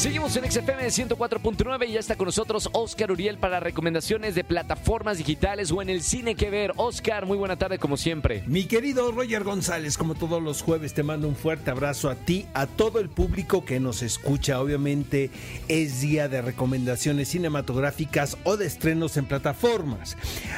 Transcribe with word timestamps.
Seguimos 0.00 0.34
en 0.36 0.50
XFM 0.50 0.86
104.9 0.86 1.86
y 1.86 1.92
ya 1.92 2.00
está 2.00 2.16
con 2.16 2.24
nosotros 2.24 2.70
Oscar 2.72 3.12
Uriel 3.12 3.36
para 3.36 3.60
recomendaciones 3.60 4.34
de 4.34 4.44
plataformas 4.44 5.18
digitales 5.18 5.70
o 5.72 5.82
en 5.82 5.90
el 5.90 6.00
cine 6.00 6.36
que 6.36 6.48
ver. 6.48 6.72
Oscar, 6.76 7.26
muy 7.26 7.36
buena 7.36 7.56
tarde 7.56 7.78
como 7.78 7.98
siempre. 7.98 8.42
Mi 8.46 8.64
querido 8.64 9.12
Roger 9.12 9.44
González, 9.44 9.98
como 9.98 10.14
todos 10.14 10.42
los 10.42 10.62
jueves, 10.62 10.94
te 10.94 11.02
mando 11.02 11.28
un 11.28 11.36
fuerte 11.36 11.70
abrazo 11.70 12.08
a 12.08 12.14
ti, 12.14 12.46
a 12.54 12.66
todo 12.66 12.98
el 12.98 13.10
público 13.10 13.66
que 13.66 13.78
nos 13.78 14.00
escucha. 14.00 14.62
Obviamente 14.62 15.30
es 15.68 16.00
día 16.00 16.30
de 16.30 16.40
recomendaciones 16.40 17.28
cinematográficas 17.28 18.38
o 18.44 18.56
de 18.56 18.64
estrenos 18.64 19.18
en 19.18 19.26
plataformas. 19.26 20.16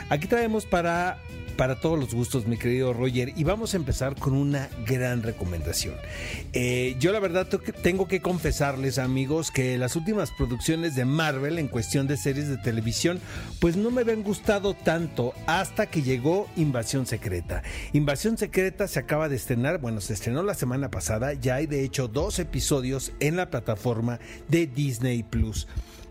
Aquí 0.09 0.29
traemos 0.29 0.67
para 0.67 1.19
para 1.57 1.77
todos 1.77 1.99
los 1.99 2.15
gustos, 2.15 2.47
mi 2.47 2.57
querido 2.57 2.93
Roger. 2.93 3.33
Y 3.37 3.45
vamos 3.45 3.75
a 3.75 3.77
empezar 3.77 4.17
con 4.17 4.35
una 4.35 4.69
gran 4.87 5.23
recomendación. 5.23 5.95
Eh, 6.53 6.97
yo 6.99 7.13
la 7.13 7.21
verdad 7.21 7.47
tengo 7.83 8.09
que 8.09 8.21
confesarles, 8.21 8.99
amigos, 8.99 9.32
que 9.51 9.79
las 9.79 9.97
últimas 9.97 10.31
producciones 10.31 10.95
de 10.95 11.07
Marvel 11.07 11.59
en 11.59 11.69
cuestión 11.69 12.07
de 12.07 12.19
series 12.19 12.49
de 12.49 12.59
televisión, 12.59 13.19
pues 13.61 13.77
no 13.77 13.91
me 13.91 14.03
habían 14.03 14.23
gustado 14.23 14.75
tanto 14.75 15.33
hasta 15.47 15.87
que 15.87 16.03
llegó 16.03 16.49
Invasión 16.57 17.07
Secreta. 17.07 17.63
Invasión 17.95 18.37
Secreta 18.37 18.87
se 18.89 18.99
acaba 18.99 19.31
de 19.31 19.37
estrenar, 19.37 19.81
bueno, 19.81 20.03
se 20.03 20.13
estrenó 20.13 20.43
la 20.43 20.55
semana 20.55 20.91
pasada, 20.91 21.33
ya 21.33 21.55
hay 21.55 21.67
de 21.67 21.83
hecho 21.83 22.09
dos 22.09 22.39
episodios 22.39 23.13
en 23.21 23.37
la 23.37 23.49
plataforma 23.49 24.21
de 24.49 24.67
Disney 24.67 25.23
Plus. 25.23 25.67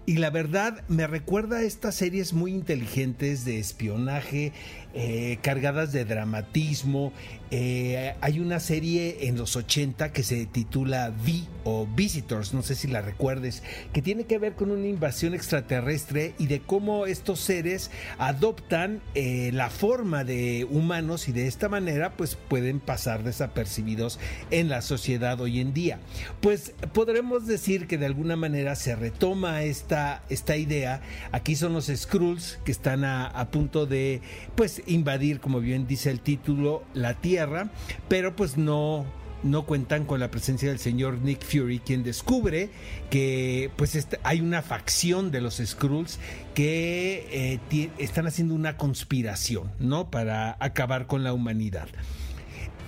Y 0.08 0.18
la 0.18 0.32
verdad 0.32 0.84
me 0.88 1.06
recuerda 1.06 1.58
a 1.58 1.62
estas 1.62 1.94
series 1.94 2.34
muy 2.34 2.52
inteligentes 2.52 3.46
de 3.46 3.60
espionaje, 3.60 4.52
eh, 4.94 5.38
cargadas 5.42 5.92
de 5.92 6.06
dramatismo. 6.06 7.14
Eh, 7.54 8.16
hay 8.22 8.40
una 8.40 8.62
serie 8.62 9.28
en 9.28 9.38
los 9.38 9.58
80 9.58 10.14
que 10.14 10.24
se 10.24 10.46
titula 10.46 11.14
V 11.26 11.44
o 11.64 11.86
Visitors, 11.86 12.54
no 12.54 12.62
sé 12.62 12.76
si 12.76 12.88
la 12.88 13.02
recuerdes, 13.02 13.62
que 13.94 14.02
tiene 14.02 14.24
que 14.24 14.40
ver 14.40 14.54
con 14.54 14.72
una 14.72 14.88
invasión 14.88 15.34
extraterrestre 15.34 16.34
y 16.40 16.48
de 16.48 16.62
cómo 16.62 17.06
estos 17.06 17.42
seres 17.42 17.92
adoptan 18.18 19.02
eh, 19.16 19.52
la 19.54 19.70
forma 19.70 20.24
de 20.24 20.66
humanos 20.70 21.28
y 21.28 21.34
de 21.34 21.48
esta 21.48 21.68
manera 21.70 22.14
pues 22.16 22.36
pueden 22.36 22.80
pasar 22.80 23.24
desapercibidos 23.24 24.18
en 24.50 24.70
la 24.70 24.82
sociedad 24.82 25.40
hoy 25.42 25.60
en 25.60 25.74
día. 25.74 26.00
Pues 26.40 26.74
podremos 26.94 27.48
decir 27.48 27.86
que 27.88 27.98
de 27.98 28.06
alguna 28.06 28.38
manera 28.38 28.76
se 28.76 28.96
retoma 28.96 29.64
esta, 29.64 30.24
esta 30.30 30.56
idea. 30.56 31.02
Aquí 31.32 31.56
son 31.56 31.74
los 31.74 31.88
Skrulls 31.88 32.60
que 32.64 32.72
están 32.72 33.04
a, 33.04 33.28
a 33.28 33.52
punto 33.52 33.86
de 33.86 34.22
pues 34.56 34.81
invadir, 34.88 35.40
como 35.40 35.60
bien 35.60 35.88
dice 35.88 36.10
el 36.12 36.20
título, 36.20 36.84
la 36.94 37.16
Tierra, 37.16 37.70
pero 38.08 38.36
pues 38.36 38.58
no 38.58 39.06
no 39.44 39.66
cuentan 39.66 40.06
con 40.06 40.20
la 40.20 40.30
presencia 40.30 40.70
del 40.70 40.80
señor 40.80 41.20
Nick 41.20 41.44
Fury, 41.44 41.80
quien 41.80 42.04
descubre 42.04 42.70
que 43.10 43.72
pues 43.76 44.08
hay 44.24 44.42
una 44.42 44.62
facción 44.62 45.32
de 45.32 45.42
los 45.42 45.62
Skrulls 45.64 46.20
que 46.54 47.60
eh, 47.72 47.90
están 47.98 48.28
haciendo 48.28 48.54
una 48.54 48.78
conspiración, 48.78 49.72
¿no? 49.80 50.10
Para 50.10 50.58
acabar 50.60 51.08
con 51.08 51.24
la 51.24 51.34
humanidad. 51.34 51.88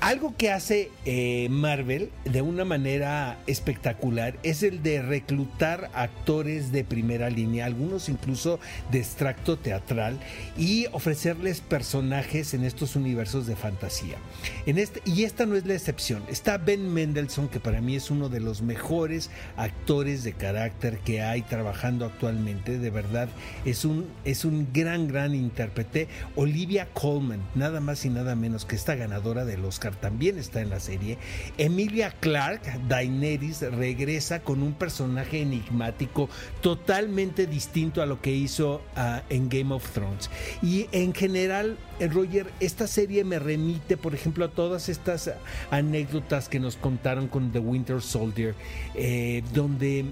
Algo 0.04 0.36
que 0.36 0.52
hace 0.52 0.92
eh, 1.06 1.48
Marvel 1.50 2.10
de 2.26 2.42
una 2.42 2.66
manera 2.66 3.38
espectacular 3.48 4.36
es 4.44 4.62
el 4.62 4.84
de 4.84 5.02
reclutar 5.02 5.90
actores 5.94 6.74
de 6.74 6.84
primera 6.84 7.30
línea, 7.30 7.66
algunos 7.66 8.10
incluso 8.10 8.60
de 8.92 9.00
extracto 9.00 9.58
teatral, 9.58 10.20
y 10.58 10.88
ofrecerles 10.92 11.62
personajes 11.62 12.54
en 12.54 12.66
estos 12.66 12.98
universos 12.98 13.48
de 13.48 13.56
fantasía. 13.56 14.18
Este, 14.66 15.02
y 15.06 15.24
esta 15.24 15.46
no 15.46 15.56
es 15.56 15.66
la 15.66 15.76
excepción. 15.76 16.22
Está 16.28 16.58
Ben 16.58 16.94
Mendelssohn, 16.94 17.48
que 17.48 17.62
para 17.62 17.80
mí 17.80 17.96
es 17.96 18.12
uno 18.12 18.28
de 18.28 18.42
los 18.42 18.62
mejores 18.62 19.30
actores 19.56 20.26
de 20.26 20.34
carácter 20.34 20.98
que 20.98 21.22
hay 21.22 21.44
trabajando 21.44 22.04
actualmente. 22.04 22.78
De 22.78 22.90
verdad, 22.90 23.30
es 23.64 23.86
un, 23.86 24.08
es 24.26 24.44
un 24.44 24.68
gran, 24.74 25.08
gran 25.08 25.34
intérprete. 25.34 26.10
Olivia 26.36 26.90
Colman, 26.94 27.40
nada 27.56 27.80
más 27.80 28.04
y 28.04 28.10
nada 28.10 28.36
menos 28.36 28.66
que 28.66 28.76
esta 28.76 28.96
ganadora 28.96 29.46
del 29.46 29.64
Oscar 29.64 29.93
también 30.00 30.38
está 30.38 30.62
en 30.62 30.70
la 30.70 30.80
serie. 30.80 31.18
Emilia 31.58 32.12
Clark, 32.20 32.62
Daenerys, 32.88 33.62
regresa 33.62 34.42
con 34.42 34.64
un 34.64 34.74
personaje 34.74 35.42
enigmático 35.42 36.30
totalmente 36.62 37.48
distinto 37.48 38.02
a 38.02 38.06
lo 38.06 38.22
que 38.22 38.32
hizo 38.32 38.82
ah, 38.96 39.24
en 39.30 39.50
Game 39.50 39.74
of 39.74 39.90
Thrones. 39.92 40.30
Y 40.62 40.88
en 40.92 41.14
general, 41.14 41.78
eh, 42.00 42.08
Roger, 42.08 42.48
esta 42.60 42.88
serie 42.88 43.24
me 43.24 43.40
remite, 43.40 43.98
por 43.98 44.14
ejemplo, 44.14 44.46
a 44.46 44.50
todas 44.50 44.90
estas 44.90 45.32
anécdotas 45.72 46.50
que 46.50 46.60
nos 46.60 46.76
contaron 46.76 47.28
con 47.28 47.52
The 47.52 47.60
Winter 47.60 48.02
Soldier, 48.02 48.56
eh, 48.96 49.44
donde 49.54 50.06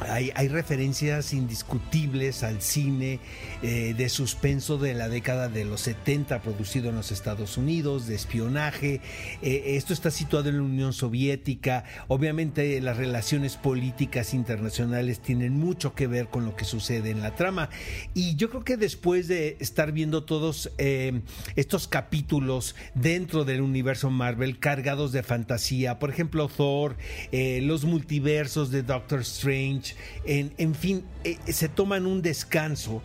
hay, 0.00 0.48
referencias 0.48 1.32
indiscutibles 1.32 2.42
al 2.42 2.60
cine 2.60 3.18
eh, 3.62 3.94
de 3.96 4.08
suspenso 4.08 4.78
de 4.78 4.94
la 4.94 5.08
década 5.08 5.48
de 5.48 5.64
los 5.64 5.80
70 5.82 6.42
producido 6.42 6.90
en 6.90 6.96
los 6.96 7.12
Estados 7.12 7.56
Unidos, 7.56 8.06
de 8.06 8.14
espionaje. 8.14 9.00
Eh, 9.42 9.76
esto 9.76 9.92
está 9.92 10.10
situado 10.10 10.48
en 10.48 10.56
la 10.56 10.62
Unión 10.62 10.92
Soviética. 10.92 11.84
Obviamente 12.08 12.80
las 12.80 12.96
relaciones 12.96 13.56
políticas 13.56 14.34
internacionales 14.34 15.20
tienen 15.20 15.58
mucho 15.58 15.94
que 15.94 16.06
ver 16.06 16.28
con 16.28 16.44
lo 16.44 16.56
que 16.56 16.64
sucede 16.64 17.10
en 17.10 17.22
la 17.22 17.34
trama. 17.34 17.70
Y 18.14 18.36
yo 18.36 18.50
creo 18.50 18.64
que 18.64 18.76
después 18.76 19.28
de 19.28 19.56
estar 19.60 19.92
viendo 19.92 20.24
todos 20.24 20.70
eh, 20.78 21.20
estos 21.56 21.88
capítulos 21.88 22.76
dentro 22.94 23.44
del 23.44 23.60
universo 23.62 24.10
Marvel 24.10 24.58
cargados 24.58 25.12
de 25.12 25.22
fantasía, 25.22 25.98
por 25.98 26.10
ejemplo 26.10 26.48
Thor, 26.48 26.96
los 27.32 27.84
multiversos 27.84 28.70
de 28.70 28.82
Doctor 28.82 29.20
Strange, 29.20 29.85
en, 30.24 30.74
fin, 30.74 31.04
eh, 31.24 31.38
se 31.52 31.68
toman 31.68 32.06
un 32.06 32.22
descanso 32.22 33.02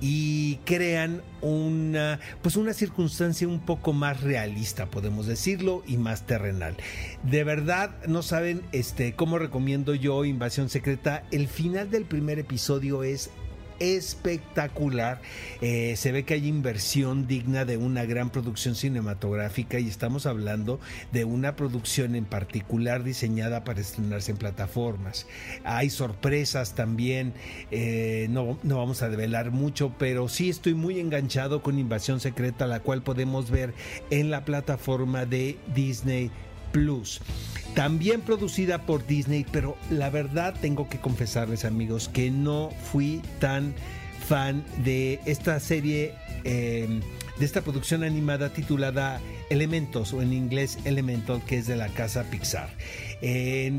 y 0.00 0.56
crean 0.64 1.22
una 1.40 2.18
pues 2.42 2.56
una 2.56 2.74
circunstancia 2.74 3.46
un 3.46 3.60
poco 3.60 3.92
más 3.92 4.20
realista 4.22 4.86
podemos 4.86 5.26
decirlo 5.26 5.82
y 5.86 5.96
más 5.96 6.26
terrenal. 6.26 6.76
De 7.22 7.44
verdad 7.44 7.90
no 8.06 8.22
saben 8.22 8.62
este 8.72 9.14
cómo 9.14 9.38
recomiendo 9.38 9.94
yo 9.94 10.24
Invasión 10.24 10.68
Secreta. 10.68 11.24
El 11.30 11.48
final 11.48 11.90
del 11.90 12.04
primer 12.04 12.38
episodio 12.38 13.02
es 13.02 13.30
espectacular. 13.78 15.20
Eh, 15.60 15.94
se 15.96 16.12
ve 16.12 16.24
que 16.24 16.34
hay 16.34 16.48
inversión 16.48 17.26
digna 17.26 17.64
de 17.64 17.76
una 17.76 18.04
gran 18.04 18.30
producción 18.30 18.74
cinematográfica 18.74 19.78
y 19.78 19.88
estamos 19.88 20.26
hablando 20.26 20.80
de 21.12 21.24
una 21.24 21.56
producción 21.56 22.14
en 22.14 22.24
particular 22.24 23.04
diseñada 23.04 23.64
para 23.64 23.80
estrenarse 23.80 24.32
en 24.32 24.38
plataformas. 24.38 25.26
Hay 25.64 25.90
sorpresas 25.90 26.74
también, 26.74 27.34
eh, 27.70 28.26
no, 28.30 28.58
no 28.62 28.78
vamos 28.78 29.02
a 29.02 29.08
develar 29.08 29.50
mucho, 29.50 29.94
pero 29.98 30.28
sí 30.28 30.50
estoy 30.50 30.74
muy 30.74 31.00
enganchado 31.00 31.62
con 31.62 31.78
Invasión 31.78 32.20
Secreta, 32.20 32.66
la 32.66 32.80
cual 32.80 33.02
podemos 33.02 33.50
ver 33.50 33.74
en 34.10 34.30
la 34.30 34.44
plataforma 34.44 35.26
de 35.26 35.58
Disney 35.74 36.30
Plus 36.74 37.20
también 37.74 38.20
producida 38.20 38.82
por 38.82 39.06
Disney, 39.06 39.44
pero 39.50 39.76
la 39.90 40.08
verdad 40.08 40.54
tengo 40.60 40.88
que 40.88 40.98
confesarles 40.98 41.64
amigos 41.64 42.08
que 42.08 42.30
no 42.30 42.70
fui 42.92 43.20
tan 43.40 43.74
fan 44.28 44.64
de 44.84 45.20
esta 45.26 45.58
serie, 45.60 46.14
em, 46.44 47.00
de 47.38 47.44
esta 47.44 47.62
producción 47.62 48.04
animada 48.04 48.52
titulada 48.52 49.20
Elementos 49.50 50.12
o 50.14 50.22
en 50.22 50.32
inglés 50.32 50.78
Elemental, 50.84 51.42
que 51.44 51.58
es 51.58 51.66
de 51.66 51.76
la 51.76 51.88
casa 51.88 52.24
Pixar. 52.30 52.70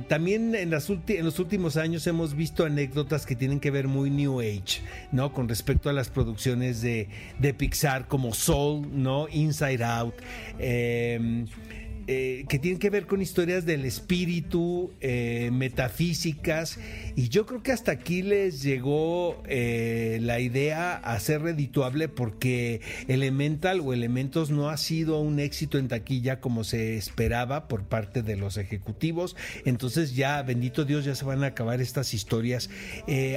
también 0.07 0.55
en, 0.55 0.71
los 0.71 1.39
últimos 1.39 1.77
años 1.77 2.07
hemos 2.07 2.35
visto 2.35 2.65
anécdotas 2.65 3.25
que 3.25 3.35
tienen 3.35 3.59
que 3.59 3.71
ver 3.71 3.87
muy 3.87 4.09
New 4.09 4.41
Age, 4.41 4.81
¿no? 5.11 5.33
Con 5.33 5.47
respecto 5.47 5.89
a 5.89 5.93
las 5.93 6.09
producciones 6.09 6.81
de, 6.81 7.07
de 7.39 7.53
Pixar 7.53 8.07
como 8.07 8.33
Soul, 8.33 8.87
¿no? 8.91 9.27
Inside 9.29 9.83
Out. 9.83 10.15
Eh, 10.57 11.45
eh, 12.07 12.45
que 12.47 12.59
tienen 12.59 12.79
que 12.79 12.91
ver 12.91 13.07
con 13.07 13.21
historias 13.21 13.65
del 13.65 13.83
espíritu, 13.83 14.91
eh, 15.01 15.49
metafísicas, 15.51 16.77
y 17.15 17.29
yo 17.29 17.47
creo 17.47 17.63
que 17.63 17.71
hasta 17.71 17.91
aquí 17.93 18.21
les 18.21 18.61
llegó 18.61 19.41
eh, 19.47 20.19
la 20.21 20.39
idea 20.39 20.95
a 20.95 21.19
ser 21.19 21.41
redituable 21.41 22.07
porque 22.07 22.81
Elemental 23.07 23.79
o 23.79 23.91
Elementos 23.91 24.51
no 24.51 24.69
ha 24.69 24.77
sido 24.77 25.19
un 25.19 25.39
éxito 25.39 25.79
en 25.79 25.87
taquilla 25.87 26.39
como 26.39 26.63
se 26.63 26.95
esperaba 26.95 27.67
por 27.67 27.85
parte 27.85 28.21
de 28.21 28.35
los 28.35 28.57
ejecutivos, 28.57 29.35
entonces 29.65 30.15
ya, 30.15 30.43
bendito 30.43 30.85
Dios, 30.85 31.05
ya 31.05 31.15
se 31.15 31.25
van 31.25 31.43
a 31.43 31.47
acabar 31.47 31.81
estas 31.81 32.13
historias. 32.13 32.69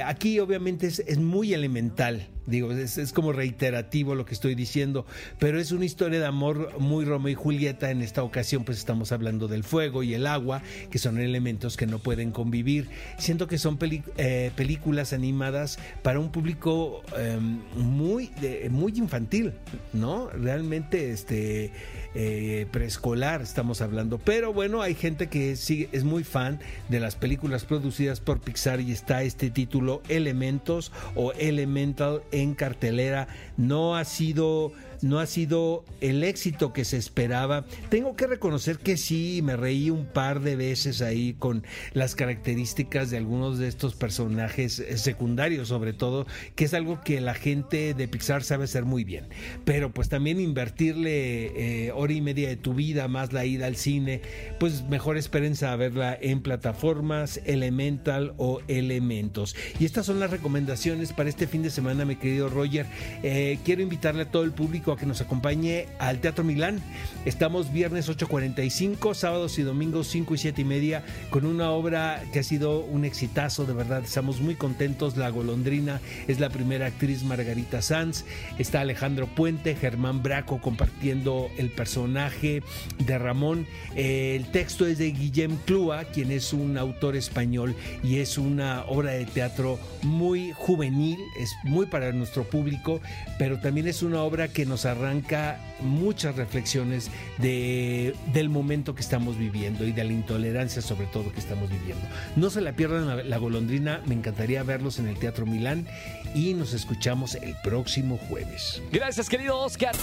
aquí 0.05 0.39
obviamente 0.39 0.87
es, 0.87 0.99
es 0.99 1.17
muy 1.17 1.53
elemental 1.53 2.27
Digo, 2.49 2.71
es, 2.71 2.97
es, 2.97 3.13
como 3.13 3.31
reiterativo 3.31 4.15
lo 4.15 4.25
que 4.25 4.33
estoy 4.33 4.55
diciendo, 4.55 5.05
pero 5.39 5.59
es 5.59 5.71
una 5.71 5.85
historia 5.85 6.19
de 6.19 6.25
amor 6.25 6.79
muy 6.79 7.05
Romeo 7.05 7.31
y 7.31 7.35
Julieta. 7.35 7.91
En 7.91 8.01
esta 8.01 8.23
ocasión, 8.23 8.63
pues 8.63 8.77
estamos 8.77 9.11
hablando 9.11 9.47
del 9.47 9.63
fuego 9.63 10.03
y 10.03 10.13
el 10.13 10.27
agua, 10.27 10.61
que 10.89 10.99
son 10.99 11.19
elementos 11.19 11.77
que 11.77 11.85
no 11.85 11.99
pueden 11.99 12.31
convivir. 12.31 12.89
Siento 13.17 13.47
que 13.47 13.57
son 13.57 13.77
eh, 14.17 14.51
películas 14.55 15.13
animadas 15.13 15.79
para 16.01 16.19
un 16.19 16.31
público 16.31 17.03
eh, 17.17 17.39
muy, 17.75 18.31
muy 18.69 18.93
infantil, 18.97 19.53
¿no? 19.93 20.29
Realmente, 20.29 21.11
este 21.11 21.71
eh, 22.15 22.67
preescolar 22.71 23.41
estamos 23.41 23.81
hablando. 23.81 24.17
Pero 24.17 24.53
bueno, 24.53 24.81
hay 24.81 24.95
gente 24.95 25.27
que 25.27 25.55
sí 25.55 25.87
es 25.91 26.03
muy 26.03 26.23
fan 26.23 26.59
de 26.89 26.99
las 26.99 27.15
películas 27.15 27.65
producidas 27.65 28.19
por 28.19 28.39
Pixar 28.39 28.81
y 28.81 28.91
está 28.91 29.23
este 29.23 29.49
título 29.49 30.01
Elementos 30.09 30.91
o 31.15 31.33
Elemental 31.33 32.21
en 32.31 32.55
cartelera. 32.55 33.27
No 33.57 33.95
ha 33.95 34.05
sido 34.05 34.73
no 35.01 35.19
ha 35.19 35.25
sido 35.25 35.85
el 36.01 36.23
éxito 36.23 36.73
que 36.73 36.85
se 36.85 36.97
esperaba. 36.97 37.65
Tengo 37.89 38.15
que 38.15 38.27
reconocer 38.27 38.79
que 38.79 38.97
sí, 38.97 39.41
me 39.43 39.55
reí 39.55 39.89
un 39.89 40.05
par 40.05 40.41
de 40.41 40.55
veces 40.55 41.01
ahí 41.01 41.35
con 41.37 41.63
las 41.93 42.15
características 42.15 43.09
de 43.09 43.17
algunos 43.17 43.59
de 43.59 43.67
estos 43.67 43.95
personajes 43.95 44.83
secundarios, 44.95 45.69
sobre 45.69 45.93
todo, 45.93 46.25
que 46.55 46.65
es 46.65 46.73
algo 46.73 47.01
que 47.01 47.21
la 47.21 47.33
gente 47.33 47.93
de 47.93 48.07
Pixar 48.07 48.43
sabe 48.43 48.65
hacer 48.65 48.85
muy 48.85 49.03
bien. 49.03 49.27
Pero 49.65 49.91
pues 49.91 50.09
también 50.09 50.39
invertirle 50.39 51.87
eh, 51.87 51.91
hora 51.99 52.13
y 52.13 52.21
media 52.21 52.47
de 52.47 52.55
tu 52.55 52.73
vida 52.73 53.09
más 53.09 53.33
la 53.33 53.45
ida 53.45 53.67
al 53.67 53.75
cine, 53.75 54.21
pues 54.57 54.83
mejor 54.83 55.17
espérense 55.17 55.65
a 55.65 55.75
verla 55.75 56.17
en 56.19 56.41
plataformas 56.41 57.41
Elemental 57.45 58.33
o 58.37 58.61
Elementos. 58.69 59.53
Y 59.79 59.85
estas 59.85 60.05
son 60.05 60.19
las 60.21 60.31
recomendaciones 60.31 61.11
para 61.11 61.29
este 61.29 61.45
fin 61.45 61.61
de 61.61 61.69
semana, 61.69 62.05
mi 62.05 62.15
querido 62.15 62.47
Roger. 62.47 62.85
Eh, 63.21 63.59
quiero 63.65 63.81
invitarle 63.81 64.23
a 64.23 64.31
todo 64.31 64.43
el 64.43 64.53
público 64.53 64.93
a 64.93 64.97
que 64.97 65.05
nos 65.05 65.19
acompañe 65.19 65.87
al 65.99 66.19
Teatro 66.19 66.45
Milán. 66.45 66.79
Estamos 67.25 67.73
viernes 67.73 68.09
8.45, 68.09 69.13
sábados 69.13 69.59
y 69.59 69.63
domingos 69.63 70.07
5 70.07 70.35
y 70.35 70.37
7 70.37 70.61
y 70.61 70.65
media, 70.65 71.03
con 71.29 71.45
una 71.45 71.71
obra 71.71 72.23
que 72.31 72.39
ha 72.39 72.43
sido 72.43 72.79
un 72.79 73.03
exitazo, 73.03 73.65
de 73.65 73.73
verdad. 73.73 74.03
Estamos 74.05 74.39
muy 74.39 74.55
contentos. 74.55 75.17
La 75.17 75.29
Golondrina 75.29 75.99
es 76.29 76.39
la 76.39 76.49
primera 76.49 76.85
actriz 76.85 77.23
Margarita 77.23 77.81
Sanz. 77.81 78.23
Está 78.57 78.79
Alejandro 78.79 79.27
Puente, 79.27 79.75
Germán 79.75 80.23
Braco 80.23 80.61
compartiendo 80.61 81.49
el 81.57 81.69
personaje 81.71 81.88
de 81.97 83.17
Ramón. 83.17 83.65
Eh, 83.95 84.35
el 84.35 84.51
texto 84.51 84.85
es 84.85 84.97
de 84.97 85.11
Guillem 85.11 85.57
Clua, 85.65 86.05
quien 86.05 86.31
es 86.31 86.53
un 86.53 86.77
autor 86.77 87.15
español 87.15 87.75
y 88.03 88.19
es 88.19 88.37
una 88.37 88.83
obra 88.85 89.11
de 89.11 89.25
teatro 89.25 89.79
muy 90.03 90.51
juvenil, 90.53 91.17
es 91.39 91.51
muy 91.63 91.87
para 91.87 92.11
nuestro 92.11 92.43
público, 92.43 93.01
pero 93.37 93.59
también 93.59 93.87
es 93.87 94.03
una 94.03 94.21
obra 94.21 94.47
que 94.47 94.65
nos 94.65 94.85
arranca 94.85 95.59
muchas 95.81 96.35
reflexiones 96.35 97.09
de, 97.37 98.15
del 98.33 98.49
momento 98.49 98.95
que 98.95 99.01
estamos 99.01 99.37
viviendo 99.37 99.85
y 99.85 99.91
de 99.91 100.03
la 100.03 100.13
intolerancia 100.13 100.81
sobre 100.81 101.07
todo 101.07 101.31
que 101.31 101.39
estamos 101.39 101.69
viviendo. 101.69 102.05
No 102.35 102.49
se 102.49 102.61
la 102.61 102.73
pierdan 102.73 103.07
la, 103.07 103.23
la 103.23 103.37
golondrina, 103.37 104.01
me 104.05 104.15
encantaría 104.15 104.63
verlos 104.63 104.99
en 104.99 105.07
el 105.07 105.17
Teatro 105.17 105.45
Milán 105.45 105.87
y 106.33 106.53
nos 106.53 106.73
escuchamos 106.73 107.35
el 107.35 107.55
próximo 107.63 108.17
jueves. 108.29 108.81
Gracias 108.91 109.29
querido 109.29 109.57
Oscar. 109.57 109.95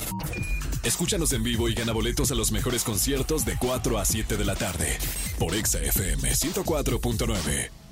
Escúchanos 0.83 1.33
en 1.33 1.43
vivo 1.43 1.69
y 1.69 1.75
gana 1.75 1.93
boletos 1.93 2.31
a 2.31 2.35
los 2.35 2.53
mejores 2.53 2.85
conciertos 2.85 3.45
de 3.45 3.57
4 3.59 3.99
a 3.99 4.05
7 4.05 4.37
de 4.37 4.45
la 4.45 4.55
tarde 4.55 4.97
por 5.39 5.55
Exa 5.55 5.81
FM 5.81 6.31
104.9. 6.31 7.86